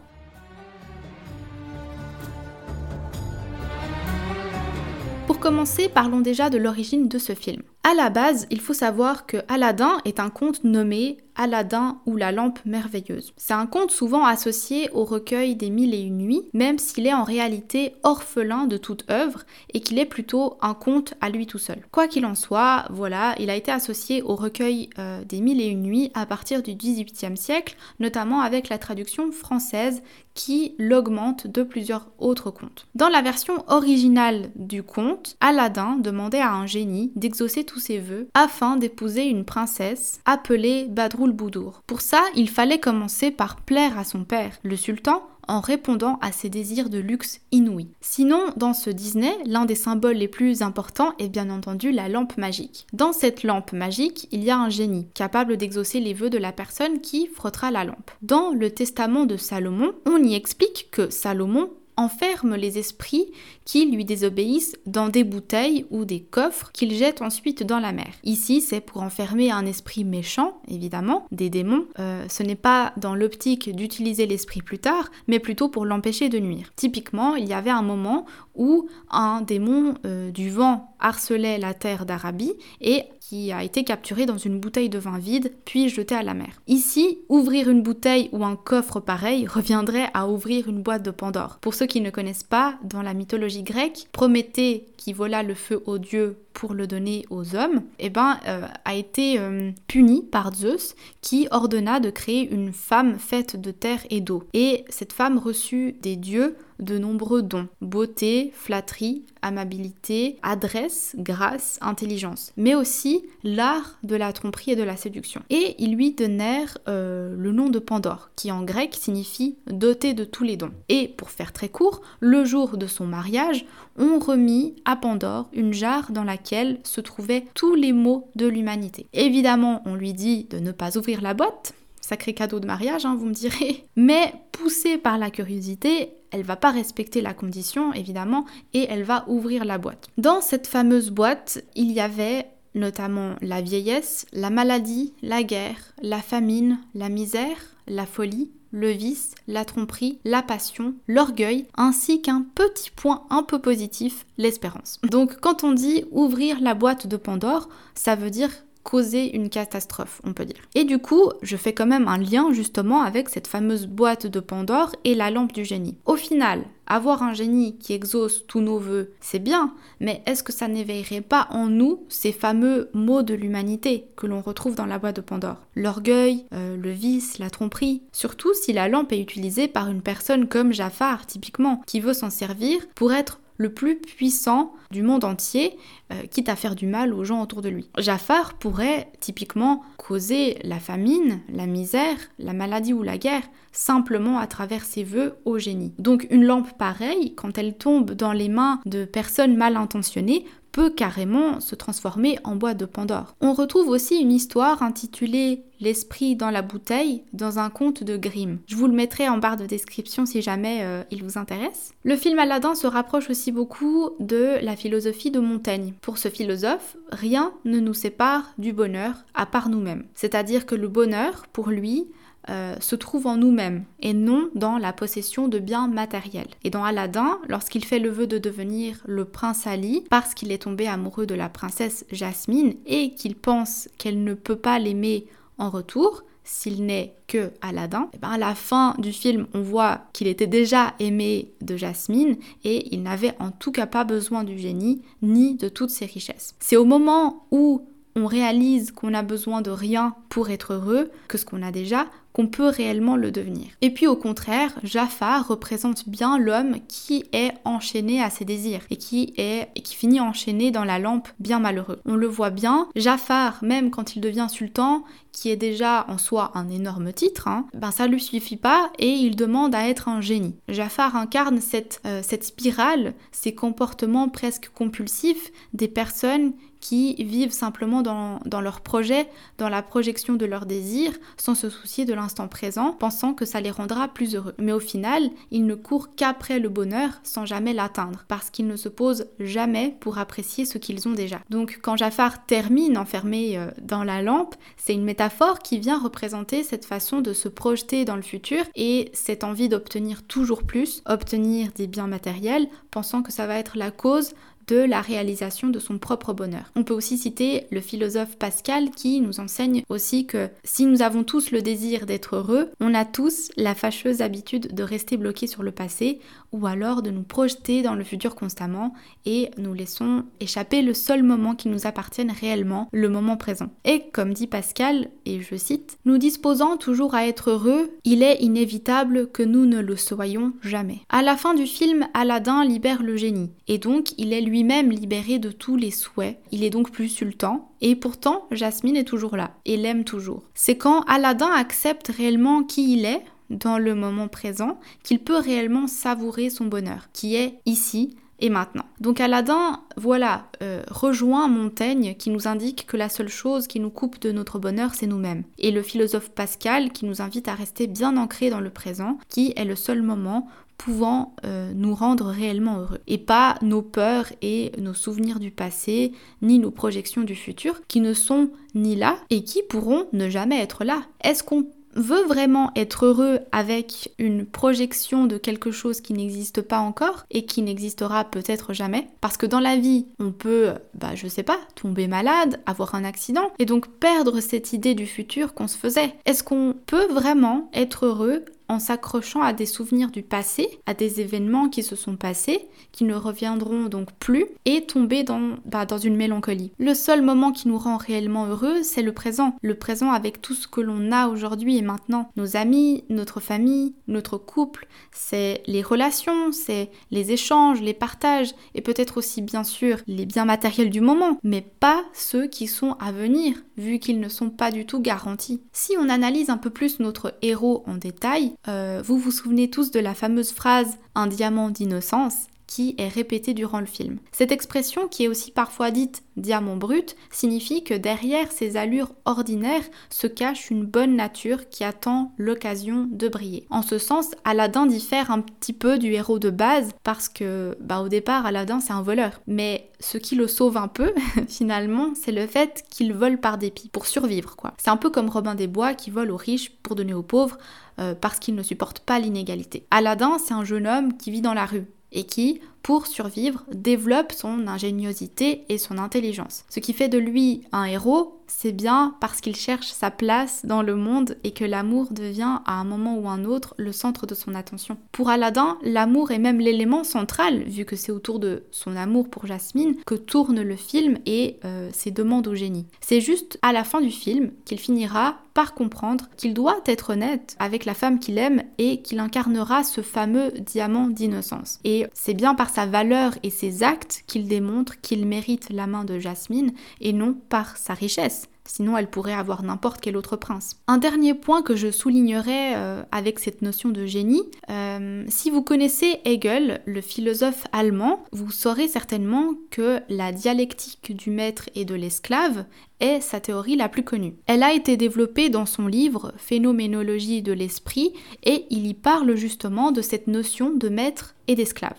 [5.28, 7.64] Pour commencer, parlons déjà de l'origine de ce film.
[7.84, 12.32] À la base, il faut savoir que Aladdin est un conte nommé Aladdin ou la
[12.32, 13.34] lampe merveilleuse.
[13.38, 17.14] C'est un conte souvent associé au recueil des Mille et une nuits, même s'il est
[17.14, 19.44] en réalité orphelin de toute œuvre
[19.74, 21.84] et qu'il est plutôt un conte à lui tout seul.
[21.92, 25.68] Quoi qu'il en soit, voilà, il a été associé au recueil euh, des Mille et
[25.68, 30.02] une nuits à partir du XVIIIe siècle, notamment avec la traduction française
[30.36, 32.88] qui l'augmente de plusieurs autres contes.
[32.96, 38.78] Dans la version originale du conte, Aladdin demandait à un génie d'exaucer ses vœux afin
[38.78, 41.82] d'épouser une princesse appelée Badroul Boudour.
[41.88, 46.32] Pour ça, il fallait commencer par plaire à son père, le sultan, en répondant à
[46.32, 47.92] ses désirs de luxe inouïs.
[48.02, 52.38] Sinon, dans ce Disney, l'un des symboles les plus importants est bien entendu la lampe
[52.38, 52.88] magique.
[52.94, 56.52] Dans cette lampe magique, il y a un génie, capable d'exaucer les vœux de la
[56.52, 58.12] personne qui frottera la lampe.
[58.22, 63.32] Dans le testament de Salomon, on y explique que Salomon enferme les esprits
[63.66, 68.10] qui lui désobéissent dans des bouteilles ou des coffres qu'il jette ensuite dans la mer.
[68.24, 71.86] Ici, c'est pour enfermer un esprit méchant, évidemment, des démons.
[72.00, 76.40] Euh, ce n'est pas dans l'optique d'utiliser l'esprit plus tard, mais plutôt pour l'empêcher de
[76.40, 76.72] nuire.
[76.76, 78.26] Typiquement, il y avait un moment
[78.56, 84.26] où un démon euh, du vent harcelait la terre d'Arabie et qui a été capturé
[84.26, 86.62] dans une bouteille de vin vide puis jeté à la mer.
[86.68, 91.58] Ici, ouvrir une bouteille ou un coffre pareil reviendrait à ouvrir une boîte de Pandore.
[91.62, 95.82] Pour ceux qui ne connaissent pas, dans la mythologie grecque, Prométhée, qui vola le feu
[95.86, 100.54] aux dieux pour le donner aux hommes, eh ben, euh, a été euh, puni par
[100.54, 104.44] Zeus qui ordonna de créer une femme faite de terre et d'eau.
[104.54, 107.68] Et cette femme reçut des dieux de nombreux dons.
[107.82, 112.54] Beauté, flatterie, amabilité, adresse, grâce, intelligence.
[112.58, 115.42] Mais aussi l'art de la tromperie et de la séduction.
[115.50, 120.24] Et ils lui donnèrent euh, le nom de Pandore, qui en grec signifie doté de
[120.24, 120.72] tous les dons.
[120.90, 123.66] Et pour faire très court, le jour de son mariage,
[123.98, 129.08] on remit à Pandore une jarre dans laquelle se trouvaient tous les maux de l'humanité.
[129.14, 133.16] Évidemment, on lui dit de ne pas ouvrir la boîte, sacré cadeau de mariage, hein,
[133.16, 133.88] vous me direz.
[133.96, 139.26] Mais poussée par la curiosité, elle va pas respecter la condition, évidemment, et elle va
[139.28, 140.08] ouvrir la boîte.
[140.18, 146.22] Dans cette fameuse boîte, il y avait notamment la vieillesse, la maladie, la guerre, la
[146.22, 152.90] famine, la misère, la folie, le vice, la tromperie, la passion, l'orgueil, ainsi qu'un petit
[152.90, 155.00] point un peu positif, l'espérance.
[155.04, 158.50] Donc quand on dit ouvrir la boîte de Pandore, ça veut dire
[158.84, 160.62] causer une catastrophe, on peut dire.
[160.76, 164.40] Et du coup, je fais quand même un lien justement avec cette fameuse boîte de
[164.40, 165.98] Pandore et la lampe du génie.
[166.06, 170.52] Au final, avoir un génie qui exauce tous nos voeux, c'est bien, mais est-ce que
[170.52, 175.00] ça n'éveillerait pas en nous ces fameux mots de l'humanité que l'on retrouve dans la
[175.00, 175.62] boîte de Pandore?
[175.76, 178.04] L'orgueil, euh, le vice, la tromperie.
[178.12, 182.30] Surtout si la lampe est utilisée par une personne comme Jafar, typiquement, qui veut s'en
[182.30, 185.78] servir pour être le plus puissant du monde entier,
[186.12, 187.90] euh, quitte à faire du mal aux gens autour de lui.
[187.98, 194.48] Jafar pourrait typiquement causer la famine, la misère, la maladie ou la guerre, simplement à
[194.48, 195.94] travers ses vœux au génie.
[195.98, 200.90] Donc une lampe pareille, quand elle tombe dans les mains de personnes mal intentionnées, peut
[200.90, 203.36] carrément se transformer en boîte de Pandore.
[203.40, 208.60] On retrouve aussi une histoire intitulée L'esprit dans la bouteille dans un conte de Grimm.
[208.68, 211.94] Je vous le mettrai en barre de description si jamais euh, il vous intéresse.
[212.04, 215.94] Le film Aladdin se rapproche aussi beaucoup de la philosophie de Montaigne.
[216.02, 220.06] Pour ce philosophe, rien ne nous sépare du bonheur à part nous-mêmes.
[220.16, 222.08] C'est-à-dire que le bonheur, pour lui,
[222.50, 226.50] euh, se trouve en nous-mêmes et non dans la possession de biens matériels.
[226.64, 230.64] Et dans Aladdin, lorsqu'il fait le vœu de devenir le prince Ali parce qu'il est
[230.64, 235.28] tombé amoureux de la princesse Jasmine et qu'il pense qu'elle ne peut pas l'aimer
[235.58, 239.62] en retour, s'il n'est que Aladdin, et eh ben à la fin du film, on
[239.62, 244.44] voit qu'il était déjà aimé de Jasmine et il n'avait en tout cas pas besoin
[244.44, 246.56] du génie ni de toutes ses richesses.
[246.60, 251.38] C'est au moment où on réalise qu'on a besoin de rien pour être heureux que
[251.38, 253.68] ce qu'on a déjà, qu'on peut réellement le devenir.
[253.82, 258.98] Et puis au contraire, Jafar représente bien l'homme qui est enchaîné à ses désirs et
[258.98, 262.00] qui est qui finit enchaîné dans la lampe bien malheureux.
[262.06, 266.52] On le voit bien, Jafar même quand il devient sultan, qui est déjà en soi
[266.56, 270.22] un énorme titre, hein, ben ça lui suffit pas et il demande à être un
[270.22, 270.56] génie.
[270.70, 278.02] Jafar incarne cette, euh, cette spirale, ces comportements presque compulsifs des personnes qui vivent simplement
[278.02, 282.50] dans, dans leur projet, dans la projection de leurs désirs, sans se soucier de l'instant
[282.50, 284.54] présent, pensant que ça les rendra plus heureux.
[284.60, 288.76] Mais au final, ils ne courent qu'après le bonheur sans jamais l'atteindre, parce qu'ils ne
[288.76, 291.40] se posent jamais pour apprécier ce qu'ils ont déjà.
[291.50, 296.64] Donc quand Jafar termine enfermé euh, dans la lampe, c'est une métaphore qui vient représenter
[296.64, 301.72] cette façon de se projeter dans le futur et cette envie d'obtenir toujours plus, obtenir
[301.78, 304.34] des biens matériels, pensant que ça va être la cause
[304.68, 306.72] de la réalisation de son propre bonheur.
[306.76, 311.24] On peut aussi citer le philosophe Pascal qui nous enseigne aussi que si nous avons
[311.24, 315.64] tous le désir d'être heureux, on a tous la fâcheuse habitude de rester bloqués sur
[315.64, 316.20] le passé
[316.54, 318.94] ou alors de nous projeter dans le futur constamment
[319.26, 323.72] et nous laissons échapper le seul moment qui nous appartienne réellement, le moment présent.
[323.84, 328.42] Et comme dit Pascal, et je cite, nous disposant toujours à être heureux, il est
[328.42, 331.02] inévitable que nous ne le soyons jamais.
[331.10, 335.40] À la fin du film, Aladdin libère le génie et donc il est lui-même libéré
[335.40, 336.40] de tous les souhaits.
[336.52, 340.44] Il est donc plus sultan et pourtant Jasmine est toujours là et l'aime toujours.
[340.54, 345.88] C'est quand Aladdin accepte réellement qui il est, dans le moment présent qu'il peut réellement
[345.88, 348.86] savourer son bonheur, qui est ici et maintenant.
[349.00, 353.90] Donc Aladdin, voilà, euh, rejoint Montaigne qui nous indique que la seule chose qui nous
[353.90, 355.44] coupe de notre bonheur, c'est nous-mêmes.
[355.60, 359.54] Et le philosophe Pascal qui nous invite à rester bien ancrés dans le présent, qui
[359.56, 363.00] est le seul moment pouvant euh, nous rendre réellement heureux.
[363.08, 366.12] Et pas nos peurs et nos souvenirs du passé,
[366.42, 370.60] ni nos projections du futur, qui ne sont ni là et qui pourront ne jamais
[370.60, 371.04] être là.
[371.24, 376.80] Est-ce qu'on veut vraiment être heureux avec une projection de quelque chose qui n'existe pas
[376.80, 379.08] encore et qui n'existera peut-être jamais.
[379.22, 383.04] Parce que dans la vie, on peut, bah je sais pas, tomber malade, avoir un
[383.04, 386.14] accident et donc perdre cette idée du futur qu'on se faisait.
[386.26, 391.22] Est-ce qu'on peut vraiment être heureux en s'accrochant à des souvenirs du passé, à des
[391.22, 395.98] événements qui se sont passés, qui ne reviendront donc plus, et tomber dans, bah, dans
[395.98, 396.72] une mélancolie.
[396.78, 399.56] Le seul moment qui nous rend réellement heureux, c'est le présent.
[399.62, 402.30] Le présent avec tout ce que l'on a aujourd'hui et maintenant.
[402.36, 408.82] Nos amis, notre famille, notre couple, c'est les relations, c'est les échanges, les partages, et
[408.82, 413.12] peut-être aussi bien sûr les biens matériels du moment, mais pas ceux qui sont à
[413.12, 415.62] venir, vu qu'ils ne sont pas du tout garantis.
[415.72, 420.00] Si on analyse un peu plus notre héros en détail, vous vous souvenez tous de
[420.00, 422.48] la fameuse phrase un diamant d'innocence?
[422.74, 424.18] Qui est répétée durant le film.
[424.32, 429.84] Cette expression, qui est aussi parfois dite diamant brut, signifie que derrière ces allures ordinaires
[430.10, 433.68] se cache une bonne nature qui attend l'occasion de briller.
[433.70, 438.02] En ce sens, Aladdin diffère un petit peu du héros de base parce que, bah,
[438.02, 439.40] au départ, Aladdin c'est un voleur.
[439.46, 441.14] Mais ce qui le sauve un peu,
[441.48, 444.74] finalement, c'est le fait qu'il vole par dépit, pour survivre, quoi.
[444.80, 447.60] C'est un peu comme Robin des Bois qui vole aux riches pour donner aux pauvres,
[448.00, 449.86] euh, parce qu'il ne supporte pas l'inégalité.
[449.92, 454.34] Aladdin, c'est un jeune homme qui vit dans la rue et qui, pour survivre, développe
[454.34, 456.66] son ingéniosité et son intelligence.
[456.70, 460.82] Ce qui fait de lui un héros, c'est bien parce qu'il cherche sa place dans
[460.82, 464.36] le monde et que l'amour devient à un moment ou un autre le centre de
[464.36, 464.98] son attention.
[465.12, 469.48] Pour Aladdin, l'amour est même l'élément central, vu que c'est autour de son amour pour
[469.48, 472.86] Jasmine que tourne le film et euh, ses demandes au génie.
[473.02, 477.56] C'est juste à la fin du film qu'il finira par comprendre qu'il doit être honnête
[477.60, 481.80] avec la femme qu'il aime et qu'il incarnera ce fameux diamant d'innocence.
[481.84, 486.06] Et c'est bien par sa valeur et ses actes qu'il démontre qu'il mérite la main
[486.06, 488.50] de Jasmine et non par sa richesse.
[488.66, 490.78] Sinon, elle pourrait avoir n'importe quel autre prince.
[490.88, 495.62] Un dernier point que je soulignerai euh, avec cette notion de génie, euh, si vous
[495.62, 501.94] connaissez Hegel, le philosophe allemand, vous saurez certainement que la dialectique du maître et de
[501.94, 502.66] l'esclave
[503.02, 504.36] est sa théorie la plus connue.
[504.48, 509.92] Elle a été développée dans son livre Phénoménologie de l'esprit et il y parle justement
[509.92, 511.98] de cette notion de maître et d'esclave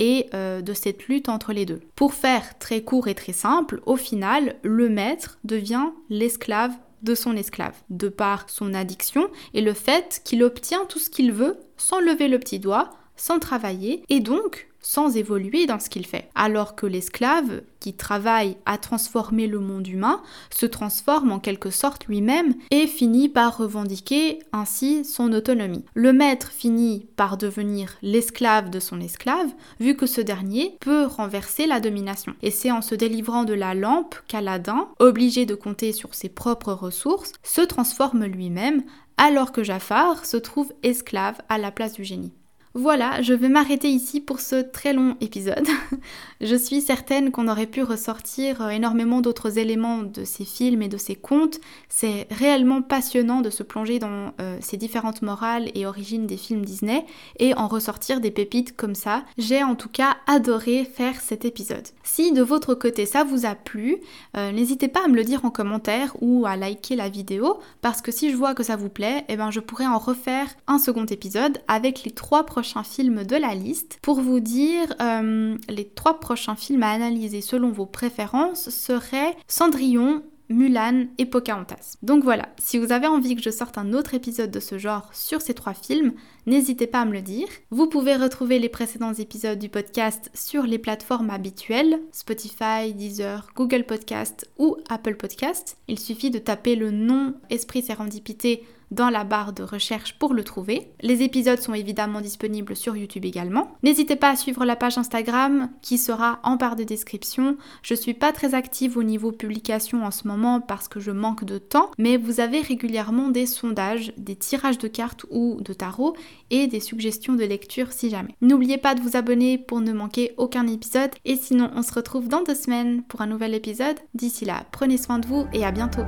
[0.00, 1.80] et euh, de cette lutte entre les deux.
[1.94, 7.36] Pour faire très court et très simple, au final, le maître devient l'esclave de son
[7.36, 12.00] esclave, de par son addiction et le fait qu'il obtient tout ce qu'il veut sans
[12.00, 16.28] lever le petit doigt, sans travailler, et donc sans évoluer dans ce qu'il fait.
[16.34, 22.06] Alors que l'esclave, qui travaille à transformer le monde humain, se transforme en quelque sorte
[22.06, 25.84] lui-même et finit par revendiquer ainsi son autonomie.
[25.94, 31.66] Le maître finit par devenir l'esclave de son esclave, vu que ce dernier peut renverser
[31.66, 32.34] la domination.
[32.42, 36.72] Et c'est en se délivrant de la lampe qu'Aladin, obligé de compter sur ses propres
[36.72, 38.82] ressources, se transforme lui-même,
[39.16, 42.32] alors que Jafar se trouve esclave à la place du génie.
[42.74, 45.66] Voilà, je vais m'arrêter ici pour ce très long épisode.
[46.40, 50.88] je suis certaine qu'on aurait pu ressortir euh, énormément d'autres éléments de ces films et
[50.88, 51.58] de ces contes.
[51.88, 56.64] C'est réellement passionnant de se plonger dans euh, ces différentes morales et origines des films
[56.64, 57.04] Disney
[57.40, 59.24] et en ressortir des pépites comme ça.
[59.36, 61.88] J'ai en tout cas adoré faire cet épisode.
[62.04, 63.96] Si de votre côté ça vous a plu,
[64.36, 68.00] euh, n'hésitez pas à me le dire en commentaire ou à liker la vidéo parce
[68.00, 70.78] que si je vois que ça vous plaît, eh ben je pourrais en refaire un
[70.78, 73.98] second épisode avec les trois prochains films de la liste.
[74.02, 80.22] Pour vous dire, euh, les trois prochains films à analyser selon vos préférences seraient Cendrillon,
[80.50, 81.96] Mulan et Pocahontas.
[82.02, 85.08] Donc voilà, si vous avez envie que je sorte un autre épisode de ce genre
[85.12, 86.12] sur ces trois films,
[86.46, 87.46] n'hésitez pas à me le dire.
[87.70, 93.84] Vous pouvez retrouver les précédents épisodes du podcast sur les plateformes habituelles, Spotify, Deezer, Google
[93.84, 95.76] Podcast ou Apple Podcast.
[95.86, 100.44] Il suffit de taper le nom Esprit Sérendipité dans la barre de recherche pour le
[100.44, 100.92] trouver.
[101.00, 103.76] Les épisodes sont évidemment disponibles sur YouTube également.
[103.82, 107.56] N'hésitez pas à suivre la page Instagram qui sera en barre de description.
[107.82, 111.44] Je suis pas très active au niveau publication en ce moment parce que je manque
[111.44, 116.16] de temps, mais vous avez régulièrement des sondages, des tirages de cartes ou de tarot
[116.50, 118.34] et des suggestions de lecture si jamais.
[118.40, 122.28] N'oubliez pas de vous abonner pour ne manquer aucun épisode et sinon on se retrouve
[122.28, 123.98] dans deux semaines pour un nouvel épisode.
[124.14, 126.02] D'ici là, prenez soin de vous et à bientôt.